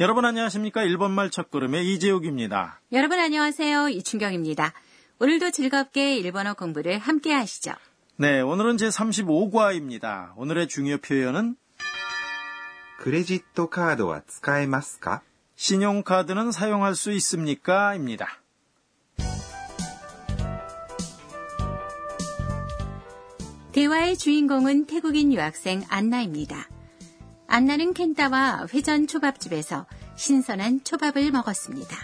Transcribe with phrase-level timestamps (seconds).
[0.00, 0.82] 여러분 안녕하십니까?
[0.82, 2.80] 일본말 첫걸음의 이재욱입니다.
[2.92, 3.90] 여러분 안녕하세요.
[3.90, 4.72] 이춘경입니다.
[5.18, 7.72] 오늘도 즐겁게 일본어 공부를 함께 하시죠.
[8.16, 10.32] 네, 오늘은 제 35과입니다.
[10.36, 11.56] 오늘의 중요 표현은
[13.00, 15.22] クレジットカードは使えますか
[15.56, 17.94] 신용카드는 사용할 수 있습니까?
[17.94, 18.40] 입니다.
[23.72, 26.68] 대화의 주인공은 태국인 유학생 안나입니다.
[27.54, 29.86] 안나는 켄타와 회전 초밥집에서
[30.16, 31.96] 신선한 초밥을 먹었습니다.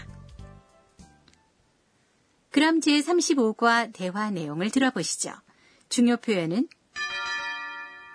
[2.51, 5.31] 그럼 제35과 대화 내용을 들어보시죠.
[5.89, 6.67] 중요 표현은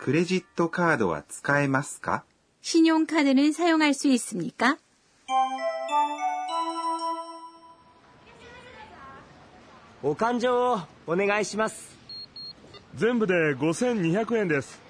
[0.00, 2.24] クレジットカードは使えますか
[2.60, 4.78] 신용카드는 사용할 수 있습니까?
[10.02, 11.96] お勘定をお願いします
[12.96, 14.80] 全部で5200円です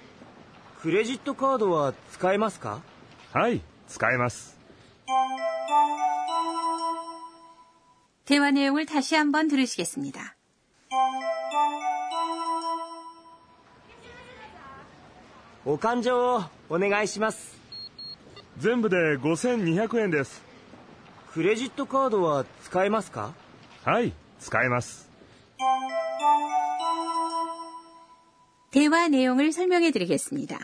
[0.81, 2.81] クレジットカードは使えますか
[3.31, 4.57] はい使えます
[8.25, 10.37] 대화 내용을 다시 한번 들으시겠습니다.
[15.65, 17.57] お勘定をお願いします
[18.57, 20.43] 全部で5200円です
[21.31, 23.33] クレジットカードは使えますか
[23.85, 25.06] はい使えます
[28.70, 30.58] 대화 내용을 설명해 드리겠습니다.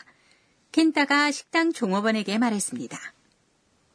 [0.73, 2.99] 켄타가 식당 종업원에게 말했습니다.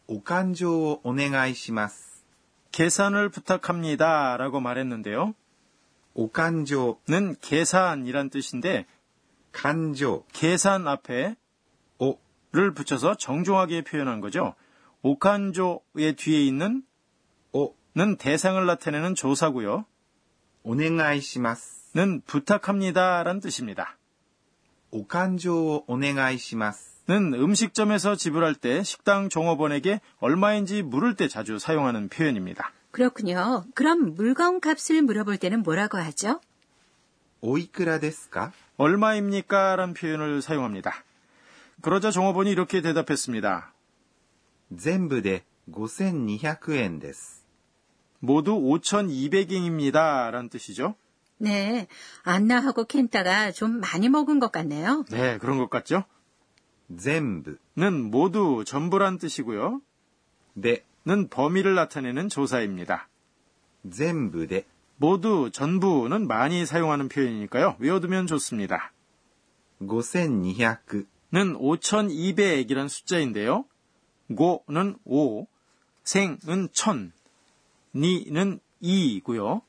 [0.07, 2.23] 오간조 오네가이시마스.
[2.71, 4.37] 계산을 부탁합니다.
[4.37, 5.35] 라고 말했는데요.
[6.15, 8.85] 오간조는 계산이란 뜻인데
[9.51, 11.35] 간조 계산 앞에
[11.99, 14.55] 오를 붙여서 정중하게 표현한 거죠.
[15.01, 16.83] 오칸조의 뒤에 있는
[17.51, 19.85] 오는 대상을 나타내는 조사고요.
[20.63, 23.98] 오네가이시마스는 부탁합니다란 뜻입니다.
[24.90, 26.94] お勘定をお願いします。
[27.06, 32.72] 는 음식점에서 지불할 때 식당 종업원에게 얼마인지 물을 때 자주 사용하는 표현입니다.
[32.92, 33.64] 그렇군요.
[33.74, 36.40] 그럼 물건 값을 물어볼 때는 뭐라고 하죠?
[37.42, 39.76] おいくらですか 얼마입니까?
[39.76, 41.04] 란 표현을 사용합니다.
[41.82, 43.74] 그러자 종업원이 이렇게 대답했습니다.
[44.74, 47.44] 全部で5200円です。
[48.20, 50.30] 모두 5,200엔입니다.
[50.30, 50.94] 란 뜻이죠.
[51.41, 51.87] 네,
[52.23, 55.05] 안나하고 켄타가 좀 많이 먹은 것 같네요.
[55.09, 56.03] 네, 그런 것 같죠?
[56.97, 59.81] 젠부는 모두 전부란 뜻이고요.
[60.53, 63.07] 네는 범위를 나타내는 조사입니다.
[63.89, 64.65] 젠부대
[64.97, 67.77] 모두 전부는 많이 사용하는 표현이니까요.
[67.79, 68.91] 외워두면 좋습니다.
[69.79, 73.63] 5200는 5200이란 숫자인데요.
[74.35, 75.47] 고는 5,
[76.03, 77.13] 생은 1000,
[77.95, 79.61] 니는 2이고요.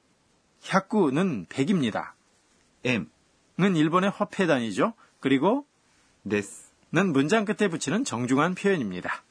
[0.63, 2.13] 100구는 100입니다.
[2.85, 4.95] M은 일본의 화폐 단위죠.
[5.21, 5.67] 그리고
[6.29, 9.23] 데스는 문장 끝에 붙이는 정중한 표현입니다.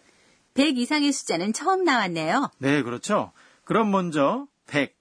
[0.53, 2.51] 100 이상의 숫자는 처음 나왔네요.
[2.57, 3.31] 네, 그렇죠.
[3.63, 4.95] 그럼 먼저 100,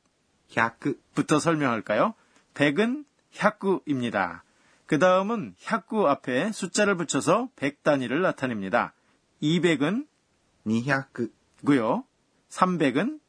[0.51, 2.15] 100부터 설명할까요?
[2.55, 4.41] 100은 100구입니다.
[4.87, 8.95] 그 다음은 100구 앞에 숫자를 붙여서 100 단위를 나타냅니다.
[9.43, 10.07] 200은
[10.67, 12.05] 200구요.
[12.49, 13.21] 300은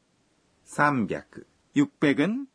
[0.64, 1.26] 300,
[1.76, 2.48] 600은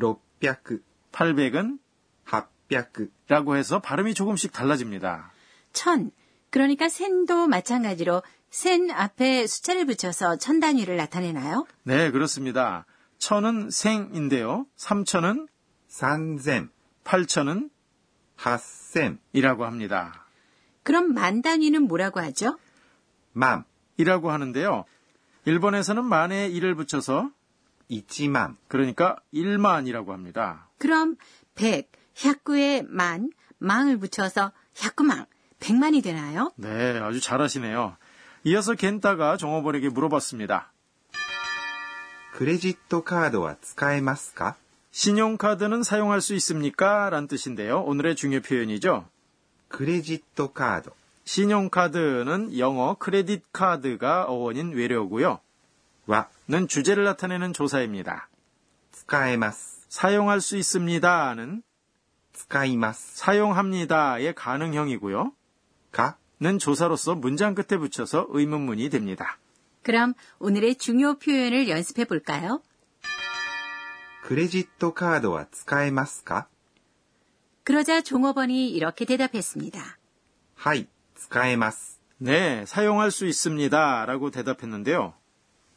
[0.00, 0.82] 600、
[1.12, 1.78] 800은
[2.24, 5.32] 800、 라고 해서 발음이 조금씩 달라집니다.
[5.72, 6.10] 천.
[6.50, 11.66] 그러니까 센도 마찬가지로 센 앞에 숫자를 붙여서 천 단위를 나타내나요?
[11.84, 12.84] 네, 그렇습니다.
[13.18, 14.66] 천은 생인데요.
[14.76, 15.48] 3천은
[15.88, 16.70] 3000、
[17.04, 17.70] 8천은
[18.36, 20.26] 8000、 이라고 합니다.
[20.82, 22.58] 그럼 만 단위는 뭐라고 하죠?
[23.34, 23.64] 万、
[23.96, 24.84] 이라고 하는데요.
[25.44, 27.30] 일본에서는 만에 1을 붙여서
[27.91, 30.67] 1万、 그러니까 1만이라고 합니다.
[30.77, 31.15] 그럼
[31.55, 35.25] 100, 샤꾸에 만, 망을 붙여서 샤꾸망,
[35.59, 36.51] 100만이 되나요?
[36.55, 37.97] 네, 아주 잘하시네요.
[38.43, 40.71] 이어서 겐타가 종업원에게 물어봤습니다.
[42.33, 44.55] クレジットカードは使えますか
[44.91, 47.09] 신용카드는 사용할 수 있습니까?
[47.09, 47.81] 란 뜻인데요.
[47.81, 49.05] 오늘의 중요 표현이죠.
[49.69, 50.91] クレジットカード
[51.25, 55.39] 신용카드는 영어 크레딧 카드가 어원인 외래어고요.
[56.07, 58.29] は 는 주제를 나타내는 조사입니다.
[58.91, 59.85] 使えます。
[59.89, 61.63] 사용할 수 있습니다는
[62.33, 63.17] 使います。
[63.17, 65.33] 사용합니다의 가능형이고요.
[65.91, 69.37] か 는 조사로서 문장 끝에 붙여서 의문문이 됩니다.
[69.83, 72.61] 그럼 오늘의 중요 표현을 연습해 볼까요?
[74.23, 76.47] クレジットカードは使えますか
[77.63, 79.97] 그러자 종업원이 이렇게 대답했습니다.
[80.55, 81.99] はい、使えます。
[82.19, 84.05] 네, 사용할 수 있습니다.
[84.05, 85.13] 라고 대답했는데요.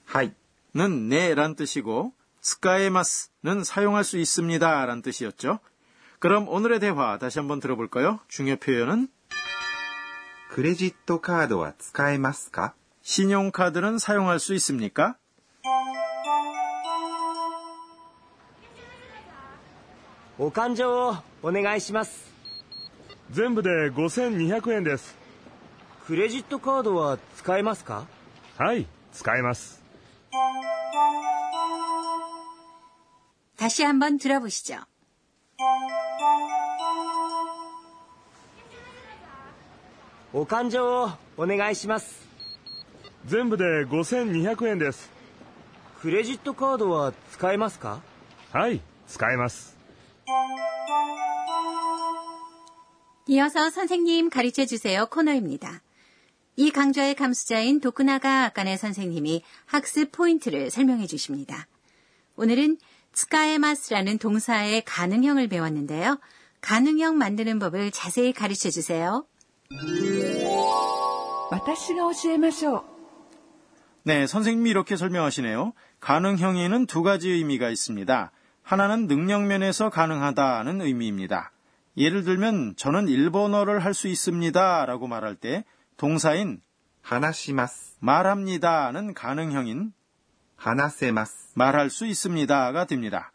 [0.04, 0.34] はい、
[0.74, 4.86] 는 네란 뜻이고 스카에마스는 사용할 수 있습니다.
[4.86, 5.60] 란 뜻이었죠.
[6.18, 8.20] 그럼 오늘의 대화 다시 한번 들어볼까요?
[8.28, 9.08] 중요 표현은
[10.50, 15.16] クレジットカードは使えますか 신용카드는 사용할 수 있습니까?
[20.38, 22.32] お勘定をお願いします
[23.30, 25.14] 全部で5200円です
[26.06, 28.06] クレジットカードは使えますか
[28.56, 29.82] はい使えます
[33.56, 34.76] 다시 한번 들어보시죠.
[40.32, 42.28] お勘定をお願いします
[43.26, 45.10] 全部で5200円です
[46.00, 48.00] クレジットカードは使えますか
[48.52, 49.76] はい使えます
[53.26, 55.82] 이어서 선생님 가르쳐 주세요 코너입니다.
[56.57, 61.67] 이 강좌의 감수자인 도쿠나가 아까네 선생님이 학습 포인트를 설명해 주십니다.
[62.37, 62.77] 오늘은
[63.13, 66.19] 츠카에마스라는 동사의 가능형을 배웠는데요.
[66.61, 69.25] 가능형 만드는 법을 자세히 가르쳐 주세요.
[74.03, 75.73] 네, 선생님이 이렇게 설명하시네요.
[75.99, 78.31] 가능형에는 두 가지 의미가 있습니다.
[78.63, 81.51] 하나는 능력면에서 가능하다는 의미입니다.
[81.97, 85.63] 예를 들면 저는 일본어를 할 수 있습니다 라고 말할 때
[85.97, 86.61] 동사인
[87.01, 89.93] 하나시마스 말합니다는 가능형인
[90.57, 93.31] 하나세마스 말할 수 있습니다가 됩니다.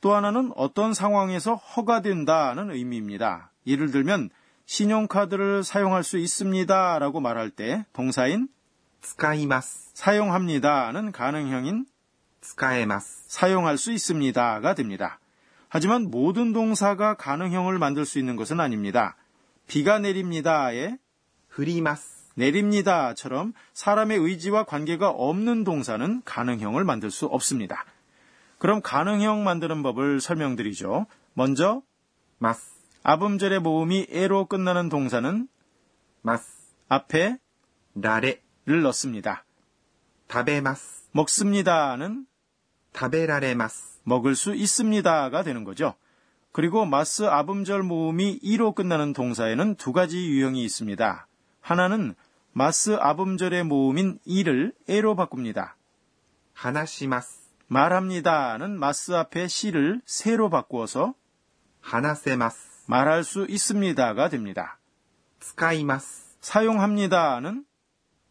[0.00, 3.52] 또 하나는 어떤 상황에서 허가된다는 의미입니다.
[3.66, 4.30] 예를 들면
[4.66, 8.48] 신용카드를 사용할 수 있습니다라고 말할 때 동사인
[9.02, 11.86] 스카이마스 사용합니다는 가능형인
[12.40, 15.20] 스카에마스 사용할 수 있습니다가 됩니다.
[15.68, 19.16] 하지만 모든 동사가 가능형을 만들 수 있는 것은 아닙니다.
[19.68, 20.98] 비가 내립니다에
[21.52, 22.22] 그리마스.
[22.34, 27.84] 내립니다처럼 사람의 의지와 관계가 없는 동사는 가능형을 만들 수 없습니다.
[28.58, 31.06] 그럼 가능형 만드는 법을 설명드리죠.
[31.34, 31.82] 먼저
[32.38, 32.72] 마스.
[33.02, 35.46] 아음절의 모음이 에로 끝나는 동사는
[36.22, 36.46] 마스.
[36.88, 37.36] 앞에
[37.94, 39.44] 라레를 넣습니다.
[40.28, 41.08] 다베마스.
[41.12, 42.26] 먹습니다는
[42.92, 44.00] 다베라레마스.
[44.04, 45.94] 먹을 수 있습니다가 되는 거죠.
[46.52, 51.26] 그리고 마스 아음절 모음이 이로 끝나는 동사에는 두 가지 유형이 있습니다.
[51.62, 52.14] 하나는
[52.52, 55.76] 마스 아범절의 모음인 이를 에로 바꿉니다.
[56.52, 61.14] 話します 말합니다는 ます 앞에 し를 せ로 바꾸어서
[61.80, 64.78] 話せます 말할 수 있습니다가 됩니다.
[65.40, 67.64] 使います 사용합니다는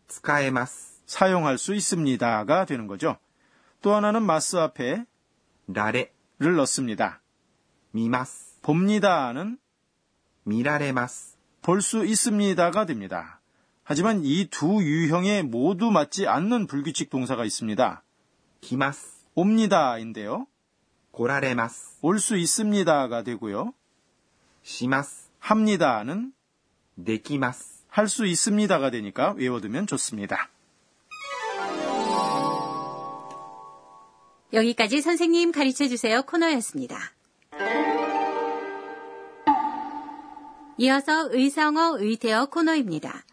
[0.08, 3.18] 使えます 사용할 수 있습니다가 되는 거죠.
[3.82, 5.06] 또 하나는 ます 앞에
[5.68, 7.22] られ를 넣습니다.
[7.92, 9.58] 見ます 봅니다는
[10.44, 13.40] 見られます 볼 수 있습니다가 됩니다.
[13.84, 18.04] 하지만 이 두 유형에 모두 맞지 않는 불규칙 동사가 있습니다.
[18.62, 20.48] 기마스 옵니다인데요.
[21.12, 23.74] 고라레마스 올 수 있습니다가 되고요.
[24.64, 26.34] 시마스 합니다는
[26.96, 30.50] 네키마스 할 수 있습니다가 되니까 외워두면 좋습니다.
[34.54, 36.98] 여기까지 선생님 가르쳐 주세요 코너였습니다.
[40.82, 43.24] 이어서 의성어 의태어 코너입니다.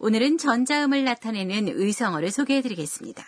[0.00, 3.24] 오늘은 전자음을 나타내는 의성어를 소개해 드리겠습니다.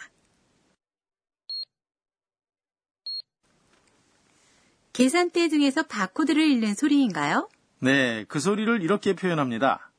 [4.92, 7.48] 계산대 등에서 바코드를 읽는 소리인가요?
[7.78, 9.92] 네, 그 소리를 이렇게 표현합니다.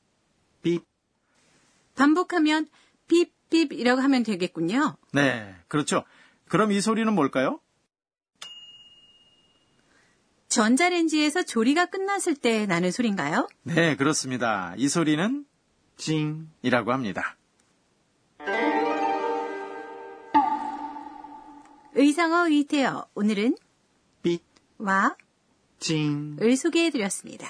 [0.62, 0.84] ピッ、
[1.96, 2.68] 반복하면
[3.08, 4.98] 삐삐이라고 하면 되겠군요.
[5.14, 6.04] 네, 그렇죠.
[6.50, 7.62] 그럼 이 소리는 뭘까요?
[10.56, 13.50] 전자레인지에서 조리가 끝났을 때 나는 소리인가요?
[13.64, 14.74] 네, 그렇습니다.
[14.78, 15.46] 이 소리는
[15.98, 17.36] 찡이라고 합니다.
[21.94, 23.58] 의상어 위태어 오늘은
[24.24, 25.18] 빛와
[25.80, 27.48] 찡을 소개해드렸습니다.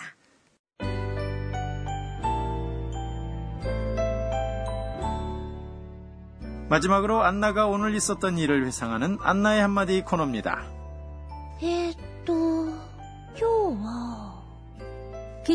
[6.70, 10.66] 마지막으로 안나가 오늘 있었던 일을 회상하는 안나의 한마디 코너입니다.
[11.62, 12.05] It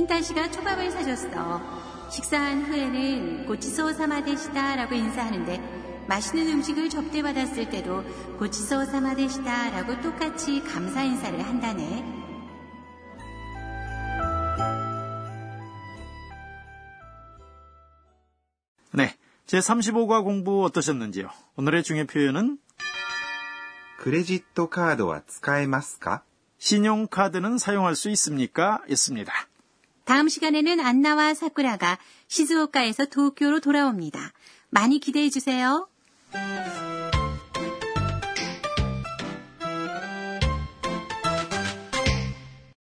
[0.09, 2.09] 킨탄 씨가 초밥을 사줬어.
[2.09, 8.03] 식사한 후에는 고치소 사마데시다라고 인사하는데 맛있는 음식을 접대받았을 때도
[8.37, 12.23] 고치소 사마데시다라고 똑같이 감사 인사를 한다네.
[18.93, 21.29] 네, 제 35과 공부 어떠셨는지요?
[21.57, 22.59] 오늘의 중요 표현은
[23.97, 26.23] クレジットカードは使えますか
[26.59, 28.81] 신용카드는 사용할 수 있습니까?
[28.89, 29.47] 였습니다.
[30.10, 34.32] 다음 시간에는 안나와 사쿠라가 시즈오카에서 도쿄로 돌아옵니다.
[34.68, 35.86] 많이 기대해 주세요.